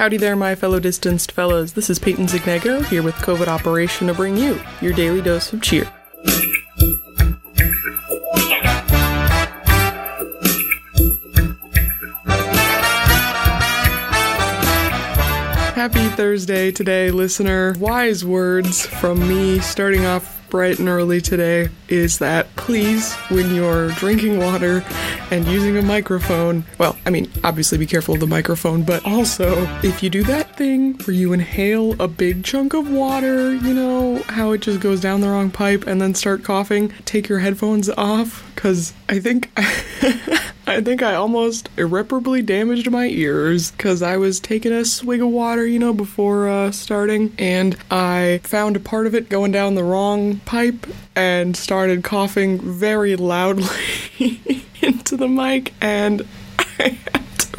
[0.00, 1.72] Howdy there, my fellow distanced fellas.
[1.72, 5.60] This is Peyton Zignego here with COVID Operation to bring you your daily dose of
[5.60, 5.84] cheer.
[15.74, 17.74] Happy Thursday today, listener.
[17.78, 23.90] Wise words from me starting off bright and early today is that please, when you're
[23.92, 24.84] drinking water
[25.30, 29.64] and using a microphone, well, I mean, obviously be careful of the microphone, but also
[29.82, 34.22] if you do that thing where you inhale a big chunk of water, you know,
[34.28, 37.88] how it just goes down the wrong pipe and then start coughing, take your headphones
[37.90, 39.50] off, because I think.
[40.70, 45.26] I think I almost irreparably damaged my ears because I was taking a swig of
[45.28, 49.74] water, you know, before uh, starting, and I found a part of it going down
[49.74, 53.66] the wrong pipe and started coughing very loudly
[54.80, 56.24] into the mic, and
[56.78, 56.96] I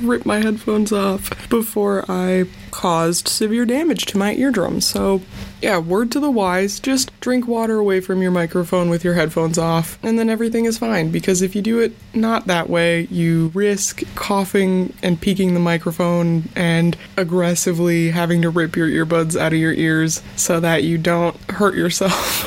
[0.03, 4.85] rip my headphones off before I caused severe damage to my eardrums.
[4.85, 5.21] So,
[5.61, 9.58] yeah, word to the wise just drink water away from your microphone with your headphones
[9.58, 11.11] off, and then everything is fine.
[11.11, 16.49] Because if you do it not that way, you risk coughing and peaking the microphone
[16.55, 21.36] and aggressively having to rip your earbuds out of your ears so that you don't
[21.52, 22.45] hurt yourself.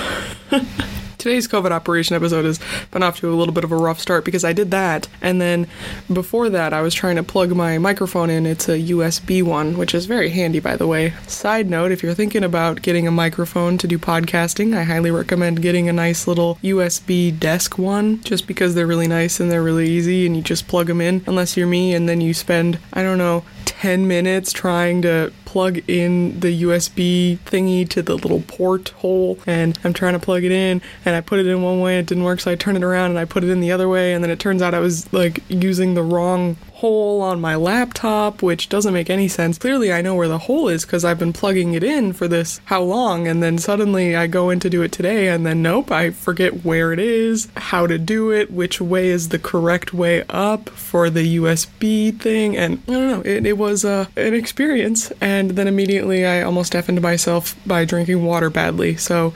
[1.24, 4.26] Today's COVID operation episode has been off to a little bit of a rough start
[4.26, 5.66] because I did that, and then
[6.12, 8.44] before that, I was trying to plug my microphone in.
[8.44, 11.14] It's a USB one, which is very handy, by the way.
[11.26, 15.62] Side note if you're thinking about getting a microphone to do podcasting, I highly recommend
[15.62, 19.88] getting a nice little USB desk one just because they're really nice and they're really
[19.88, 23.02] easy, and you just plug them in, unless you're me, and then you spend, I
[23.02, 28.88] don't know, 10 minutes trying to plug in the USB thingy to the little port
[28.90, 31.98] hole and I'm trying to plug it in and I put it in one way
[31.98, 33.70] and it didn't work so I turn it around and I put it in the
[33.72, 37.40] other way and then it turns out I was like using the wrong hole on
[37.40, 39.56] my laptop, which doesn't make any sense.
[39.56, 42.60] Clearly, I know where the hole is because I've been plugging it in for this
[42.66, 45.90] how long, and then suddenly I go in to do it today, and then nope,
[45.90, 50.24] I forget where it is, how to do it, which way is the correct way
[50.28, 53.20] up for the USB thing, and I don't know.
[53.22, 58.26] It, it was uh, an experience, and then immediately I almost deafened myself by drinking
[58.26, 58.96] water badly.
[58.96, 59.32] So,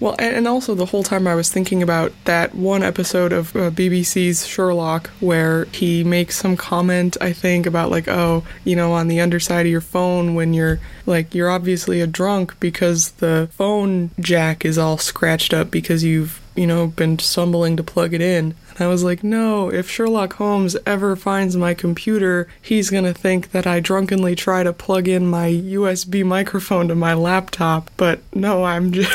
[0.00, 3.70] well, and also the whole time I was thinking about that one episode of uh,
[3.70, 9.08] BBC's Sherlock where he makes some comment, I think, about like, oh, you know, on
[9.08, 14.10] the underside of your phone when you're like, you're obviously a drunk because the phone
[14.20, 18.54] jack is all scratched up because you've you know, been stumbling to plug it in.
[18.78, 23.52] And I was like, no, if Sherlock Holmes ever finds my computer, he's gonna think
[23.52, 27.90] that I drunkenly try to plug in my USB microphone to my laptop.
[27.96, 29.12] But no, I'm just.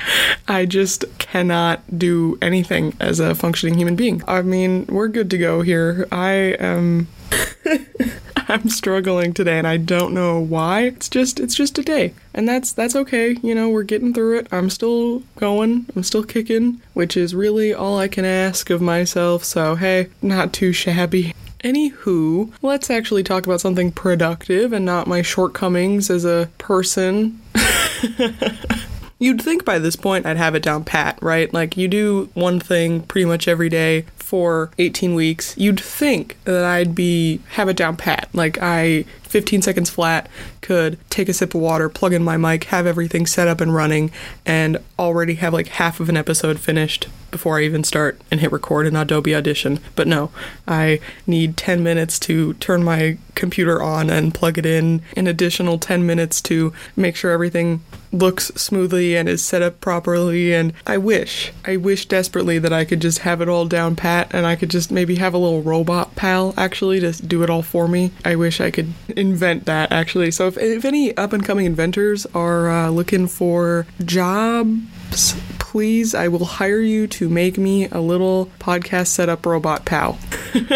[0.48, 4.24] I just cannot do anything as a functioning human being.
[4.28, 6.08] I mean, we're good to go here.
[6.12, 7.08] I am.
[8.50, 10.84] I'm struggling today and I don't know why.
[10.84, 12.14] It's just it's just a day.
[12.34, 13.38] And that's that's okay.
[13.42, 14.48] You know, we're getting through it.
[14.52, 15.86] I'm still going.
[15.96, 19.44] I'm still kicking, which is really all I can ask of myself.
[19.44, 21.34] So, hey, not too shabby.
[21.64, 27.42] Anywho, let's actually talk about something productive and not my shortcomings as a person.
[29.20, 31.52] You'd think by this point I'd have it down pat, right?
[31.52, 35.56] Like you do one thing pretty much every day for 18 weeks.
[35.58, 38.28] You'd think that I'd be have it down pat.
[38.34, 40.30] Like I 15 seconds flat
[40.62, 43.74] could take a sip of water, plug in my mic, have everything set up and
[43.74, 44.12] running
[44.46, 48.52] and already have like half of an episode finished before I even start and hit
[48.52, 49.80] record in Adobe Audition.
[49.96, 50.32] But no,
[50.68, 55.78] I need 10 minutes to turn my computer on and plug it in, an additional
[55.78, 60.54] 10 minutes to make sure everything looks smoothly and is set up properly.
[60.54, 64.34] And I wish, I wish desperately that I could just have it all down pat
[64.34, 67.62] and I could just maybe have a little robot pal actually to do it all
[67.62, 68.12] for me.
[68.24, 70.32] I wish I could invent that actually.
[70.32, 76.28] So if, if any up and coming inventors are uh, looking for jobs, please, I
[76.28, 80.18] will hire you to make me a little podcast setup robot pal.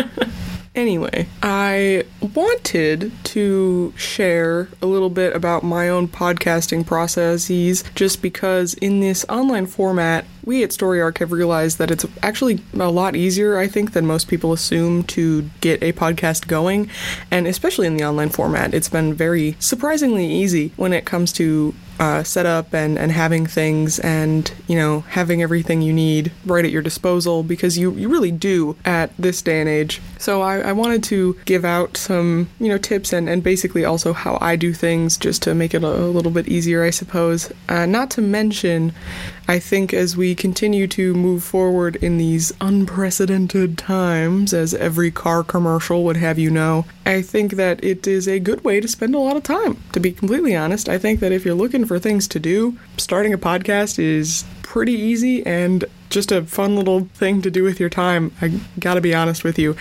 [0.73, 8.73] Anyway, I wanted to share a little bit about my own podcasting processes just because
[8.75, 13.15] in this online format, we at Story Arc have realized that it's actually a lot
[13.15, 16.89] easier, I think, than most people assume to get a podcast going.
[17.29, 21.73] And especially in the online format, it's been very surprisingly easy when it comes to
[21.99, 26.71] uh, setup and, and having things and, you know, having everything you need right at
[26.71, 30.01] your disposal because you, you really do at this day and age.
[30.17, 34.13] So I, I wanted to give out some, you know, tips and, and basically also
[34.13, 37.51] how I do things just to make it a, a little bit easier, I suppose.
[37.69, 38.93] Uh, not to mention,
[39.51, 45.43] I think as we continue to move forward in these unprecedented times, as every car
[45.43, 49.13] commercial would have you know, I think that it is a good way to spend
[49.13, 49.83] a lot of time.
[49.91, 53.33] To be completely honest, I think that if you're looking for things to do, starting
[53.33, 57.89] a podcast is pretty easy and just a fun little thing to do with your
[57.89, 58.31] time.
[58.41, 59.71] I gotta be honest with you.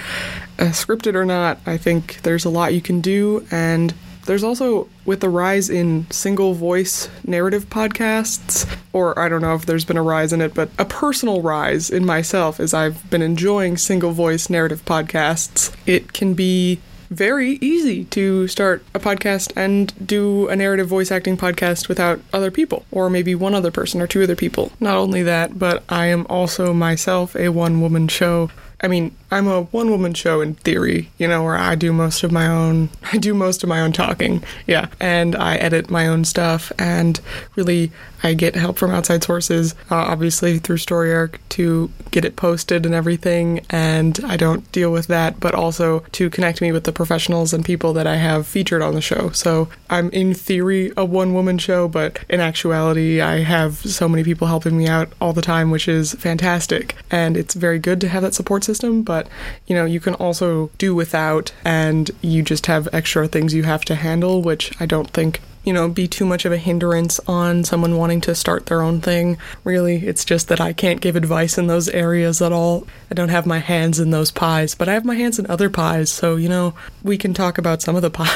[0.59, 3.95] Uh, scripted or not, I think there's a lot you can do, and
[4.31, 9.67] there's also, with the rise in single voice narrative podcasts, or I don't know if
[9.67, 13.23] there's been a rise in it, but a personal rise in myself as I've been
[13.23, 16.79] enjoying single voice narrative podcasts, it can be
[17.11, 22.53] very easy to start a podcast and do a narrative voice acting podcast without other
[22.53, 24.71] people, or maybe one other person or two other people.
[24.79, 28.49] Not only that, but I am also myself a one woman show.
[28.83, 32.23] I mean, I'm a one woman show in theory, you know, where I do most
[32.23, 34.43] of my own I do most of my own talking.
[34.67, 34.89] Yeah.
[34.99, 37.21] And I edit my own stuff and
[37.57, 42.87] really I get help from outside sources, uh, obviously through StoryArc to get it posted
[42.87, 46.93] and everything and I don't deal with that, but also to connect me with the
[46.93, 49.31] professionals and people that I have featured on the show.
[49.31, 54.25] So, I'm in theory a one woman show, but in actuality I have so many
[54.25, 56.95] people helping me out all the time, which is fantastic.
[57.11, 59.29] And it's very good to have that support system, but
[59.67, 63.85] you know, you can also do without and you just have extra things you have
[63.87, 67.65] to handle, which I don't think you know, be too much of a hindrance on
[67.65, 69.37] someone wanting to start their own thing.
[69.65, 72.87] Really, it's just that I can't give advice in those areas at all.
[73.11, 75.69] I don't have my hands in those pies, but I have my hands in other
[75.69, 78.31] pies, so, you know, we can talk about some of the pies.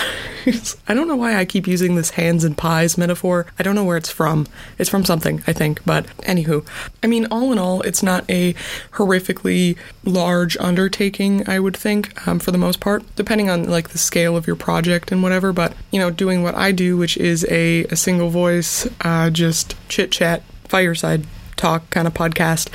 [0.88, 3.46] I don't know why I keep using this hands and pies metaphor.
[3.58, 4.46] I don't know where it's from.
[4.78, 6.66] It's from something, I think, but anywho.
[7.02, 8.54] I mean, all in all, it's not a
[8.92, 13.98] horrifically large undertaking, I would think, um, for the most part, depending on, like, the
[13.98, 17.46] scale of your project and whatever, but, you know, doing what I do, which is
[17.50, 21.26] a, a single voice, uh, just chit chat, fireside
[21.56, 22.68] talk kind of podcast.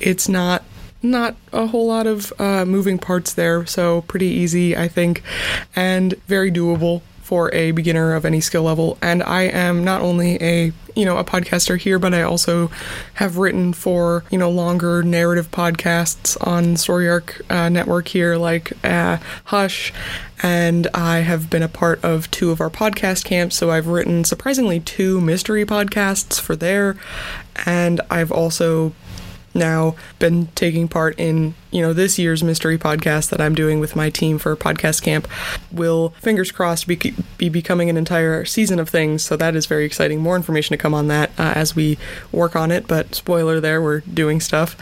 [0.00, 0.62] It's not
[1.02, 5.22] not a whole lot of uh, moving parts there, so pretty easy, I think,
[5.76, 8.98] and very doable for a beginner of any skill level.
[9.00, 12.70] And I am not only a you know a podcaster here, but I also
[13.14, 19.16] have written for you know longer narrative podcasts on StoryArc uh, network here, like uh,
[19.46, 19.92] Hush,
[20.42, 23.56] and I have been a part of two of our podcast camps.
[23.56, 26.94] So I've written surprisingly two mystery podcasts for there,
[27.64, 28.92] and I've also
[29.54, 33.96] now been taking part in you know this year's mystery podcast that I'm doing with
[33.96, 35.28] my team for podcast camp
[35.72, 39.22] will fingers crossed be, be becoming an entire season of things.
[39.22, 40.20] So that is very exciting.
[40.20, 41.98] More information to come on that uh, as we
[42.32, 44.76] work on it but spoiler there we're doing stuff.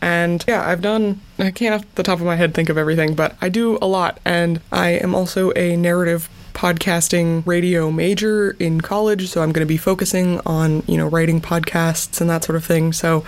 [0.00, 3.14] And yeah I've done I can't off the top of my head think of everything
[3.14, 4.20] but I do a lot.
[4.24, 9.68] And I am also a narrative podcasting radio major in college, so I'm going to
[9.68, 12.92] be focusing on, you know, writing podcasts and that sort of thing.
[12.92, 13.24] So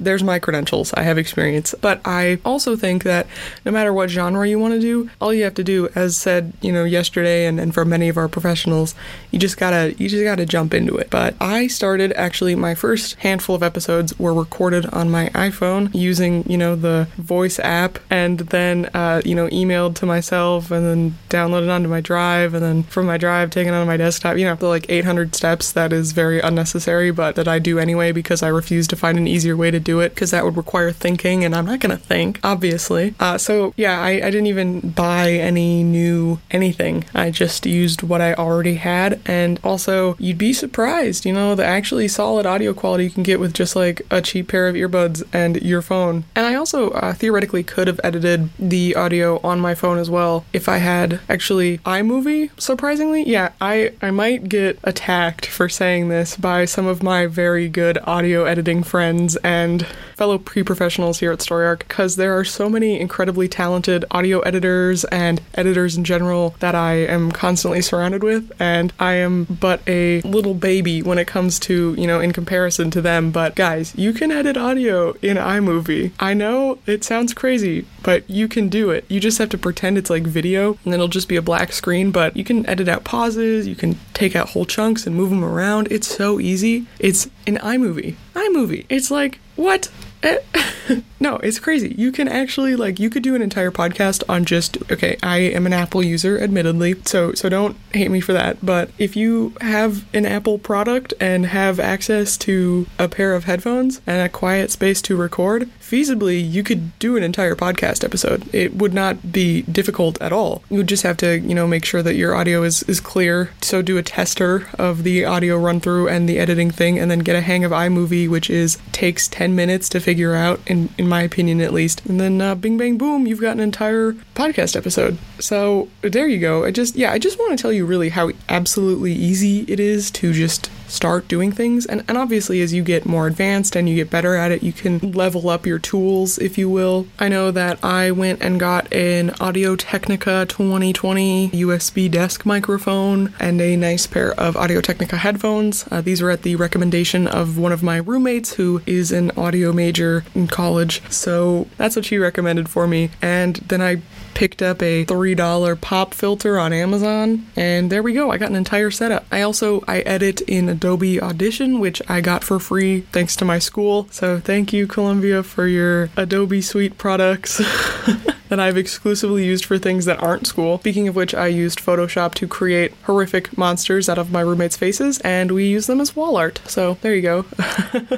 [0.00, 0.92] there's my credentials.
[0.94, 1.74] I have experience.
[1.80, 3.26] But I also think that
[3.64, 6.52] no matter what genre you want to do, all you have to do, as said,
[6.62, 8.94] you know, yesterday and, and for many of our professionals,
[9.30, 11.10] you just gotta you just gotta jump into it.
[11.10, 16.48] But I started actually my first handful of episodes were recorded on my iPhone using,
[16.50, 21.18] you know, the voice app and then uh, you know, emailed to myself and then
[21.28, 24.44] downloaded onto my drive and then then from my drive, taken on my desktop, you
[24.44, 28.42] know, the like 800 steps that is very unnecessary, but that I do anyway because
[28.42, 31.44] I refuse to find an easier way to do it because that would require thinking
[31.44, 33.14] and I'm not going to think, obviously.
[33.18, 37.04] Uh, so yeah, I, I didn't even buy any new anything.
[37.14, 39.20] I just used what I already had.
[39.26, 43.40] And also, you'd be surprised, you know, the actually solid audio quality you can get
[43.40, 46.24] with just like a cheap pair of earbuds and your phone.
[46.36, 50.44] And I also uh, theoretically could have edited the audio on my phone as well
[50.52, 53.24] if I had actually iMovie surprisingly.
[53.28, 57.98] Yeah, I, I might get attacked for saying this by some of my very good
[58.04, 59.86] audio editing friends and
[60.20, 65.04] fellow pre professionals here at StoryArc because there are so many incredibly talented audio editors
[65.04, 68.52] and editors in general that I am constantly surrounded with.
[68.60, 72.90] And I am but a little baby when it comes to, you know, in comparison
[72.90, 73.30] to them.
[73.30, 76.12] But guys, you can edit audio in iMovie.
[76.20, 79.06] I know it sounds crazy, but you can do it.
[79.08, 82.10] You just have to pretend it's like video and it'll just be a black screen,
[82.10, 85.42] but you can edit out pauses, you can take out whole chunks and move them
[85.42, 85.88] around.
[85.90, 86.84] It's so easy.
[86.98, 88.16] It's an iMovie.
[88.34, 88.84] iMovie.
[88.90, 89.88] It's like, what?
[91.22, 91.94] No, it's crazy.
[91.98, 95.66] You can actually like you could do an entire podcast on just okay, I am
[95.66, 96.94] an Apple user admittedly.
[97.04, 101.44] So so don't hate me for that, but if you have an Apple product and
[101.46, 106.62] have access to a pair of headphones and a quiet space to record, feasibly, you
[106.62, 108.48] could do an entire podcast episode.
[108.54, 110.62] It would not be difficult at all.
[110.70, 113.50] You would just have to, you know, make sure that your audio is, is clear.
[113.60, 117.18] So do a tester of the audio run through and the editing thing, and then
[117.18, 121.06] get a hang of iMovie, which is takes 10 minutes to figure out, in, in
[121.06, 122.04] my opinion at least.
[122.06, 125.16] And then uh, bing, bang, boom, you've got an entire podcast episode.
[125.38, 126.64] So there you go.
[126.64, 130.10] I just, yeah, I just want to tell you really how absolutely easy it is
[130.12, 131.86] to just start doing things.
[131.86, 134.72] And, and obviously, as you get more advanced and you get better at it, you
[134.72, 137.06] can level up your tools, if you will.
[137.18, 143.60] I know that I went and got an Audio Technica 2020 USB desk microphone and
[143.60, 145.86] a nice pair of Audio Technica headphones.
[145.90, 149.72] Uh, these were at the recommendation of one of my roommates who is an audio
[149.72, 151.02] major in college.
[151.10, 153.10] So that's what she recommended for me.
[153.22, 154.02] And then I
[154.34, 158.30] picked up a $3 pop filter on Amazon and there we go.
[158.30, 159.26] I got an entire setup.
[159.30, 163.58] I also I edit in Adobe Audition which I got for free thanks to my
[163.58, 164.08] school.
[164.10, 167.60] So thank you Columbia for your Adobe Suite products.
[168.50, 170.78] that I've exclusively used for things that aren't school.
[170.78, 175.18] Speaking of which, I used Photoshop to create horrific monsters out of my roommates' faces,
[175.20, 176.60] and we use them as wall art.
[176.66, 177.42] So there you go.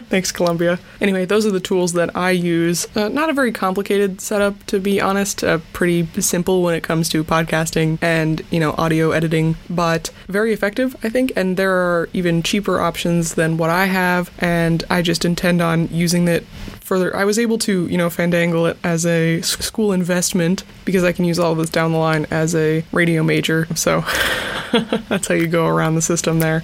[0.08, 0.80] Thanks, Columbia.
[1.00, 2.86] Anyway, those are the tools that I use.
[2.96, 5.44] Uh, not a very complicated setup, to be honest.
[5.44, 10.52] Uh, pretty simple when it comes to podcasting and you know audio editing, but very
[10.52, 11.32] effective, I think.
[11.36, 15.88] And there are even cheaper options than what I have, and I just intend on
[15.88, 16.46] using it
[16.92, 17.16] further.
[17.16, 21.25] I was able to, you know, fandangle it as a school investment because I can
[21.25, 23.66] use all of this down the line as a radio major.
[23.75, 24.04] So
[25.08, 26.62] that's how you go around the system there.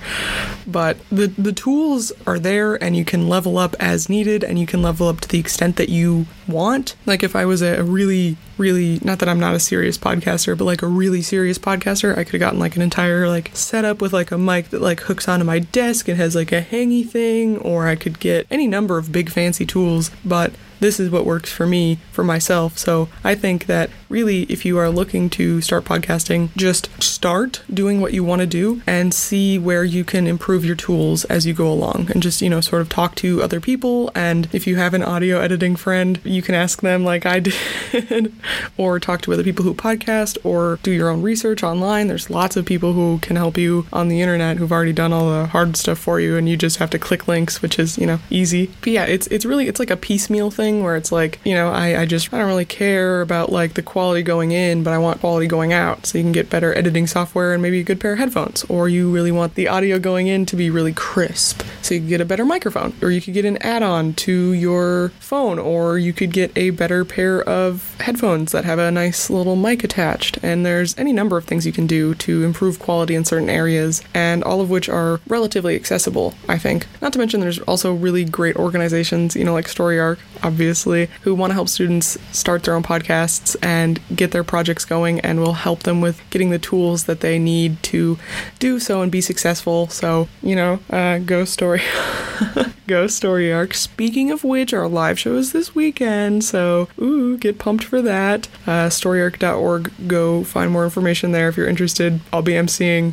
[0.67, 4.67] But the the tools are there and you can level up as needed and you
[4.67, 6.95] can level up to the extent that you want.
[7.07, 10.65] Like if I was a really really not that I'm not a serious podcaster, but
[10.65, 14.13] like a really serious podcaster, I could have gotten like an entire like setup with
[14.13, 17.59] like a mic that like hooks onto my desk and has like a hangy thing,
[17.59, 21.53] or I could get any number of big fancy tools, but this is what works
[21.53, 22.79] for me, for myself.
[22.79, 28.01] So I think that really, if you are looking to start podcasting, just start doing
[28.01, 31.55] what you want to do and see where you can improve your tools as you
[31.55, 32.11] go along.
[32.13, 34.11] And just, you know, sort of talk to other people.
[34.15, 37.41] And if you have an audio editing friend, you can ask them, like I
[37.93, 38.33] did,
[38.77, 42.09] or talk to other people who podcast or do your own research online.
[42.09, 45.31] There's lots of people who can help you on the internet who've already done all
[45.31, 46.37] the hard stuff for you.
[46.37, 48.71] And you just have to click links, which is, you know, easy.
[48.81, 51.71] But yeah, it's, it's really, it's like a piecemeal thing where it's like, you know,
[51.71, 54.99] I, I just, I don't really care about like the quality going in, but I
[54.99, 56.07] want quality going out.
[56.07, 58.65] So you can get better editing software and maybe a good pair of headphones.
[58.65, 61.63] Or you really want the audio going in to be really crisp.
[61.83, 62.95] So you can get a better microphone.
[63.03, 65.59] Or you could get an add on to your phone.
[65.59, 69.83] Or you could get a better pair of headphones that have a nice little mic
[69.85, 70.39] attached.
[70.43, 74.03] And there's any number of things you can do to improve quality in certain areas,
[74.15, 76.87] and all of which are relatively accessible, I think.
[77.01, 80.19] Not to mention, there's also really great organizations, you know, like StoryArc,
[80.59, 85.21] obviously, who want to help students start their own podcasts and get their projects going
[85.21, 88.19] and will help them with getting the tools that they need to
[88.59, 89.87] do so and be successful.
[89.89, 91.81] So, you know, uh, go story.
[92.89, 93.73] ghost story arc.
[93.75, 98.49] Speaking of which, our live show is this weekend, so ooh, get pumped for that.
[98.67, 99.93] Uh, storyarc.org.
[100.09, 102.19] Go find more information there if you're interested.
[102.33, 103.13] I'll be emceeing.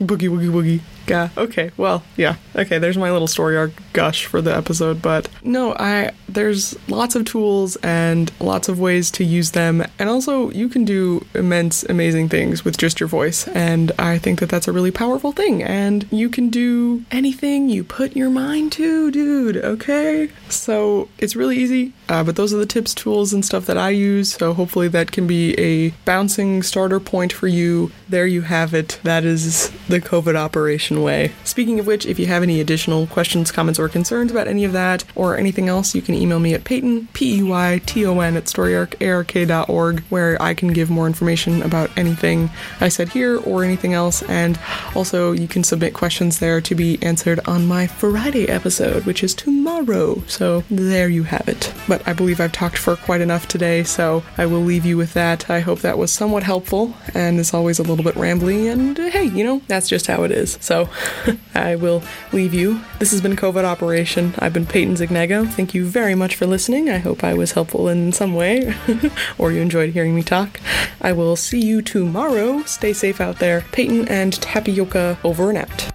[0.00, 0.80] Boogie woogie woogie.
[1.06, 1.30] Yeah.
[1.36, 1.70] Okay.
[1.76, 2.36] Well, yeah.
[2.56, 2.78] Okay.
[2.78, 7.24] There's my little story arc gush for the episode, but no, I there's lots of
[7.24, 12.28] tools and lots of ways to use them, and also you can do immense, amazing
[12.28, 15.62] things with just your voice, and I think that that's a really powerful thing.
[15.62, 19.56] And you can do anything you put your mind to, dude.
[19.56, 20.30] Okay.
[20.48, 21.92] So it's really easy.
[22.12, 24.34] Uh, but those are the tips, tools, and stuff that I use.
[24.34, 27.90] So hopefully that can be a bouncing starter point for you.
[28.06, 29.00] There you have it.
[29.02, 31.32] That is the COVID operation way.
[31.42, 34.72] Speaking of which, if you have any additional questions, comments, or concerns about any of
[34.72, 38.20] that or anything else, you can email me at Peyton, P E Y T O
[38.20, 43.64] N, at storyarc.ark.org, where I can give more information about anything I said here or
[43.64, 44.22] anything else.
[44.24, 44.58] And
[44.94, 49.34] also, you can submit questions there to be answered on my Friday episode, which is
[49.34, 50.22] tomorrow.
[50.26, 51.72] So there you have it.
[51.88, 55.14] But I believe I've talked for quite enough today, so I will leave you with
[55.14, 55.48] that.
[55.48, 58.70] I hope that was somewhat helpful, and as always, a little bit rambly.
[58.72, 60.58] And uh, hey, you know, that's just how it is.
[60.60, 60.88] So
[61.54, 62.80] I will leave you.
[62.98, 64.34] This has been COVID Operation.
[64.38, 65.48] I've been Peyton Zignego.
[65.48, 66.90] Thank you very much for listening.
[66.90, 68.74] I hope I was helpful in some way,
[69.38, 70.60] or you enjoyed hearing me talk.
[71.00, 72.62] I will see you tomorrow.
[72.64, 73.62] Stay safe out there.
[73.72, 75.91] Peyton and Tapioca over and out.